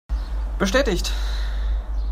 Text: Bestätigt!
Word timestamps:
Bestätigt! 0.57 1.13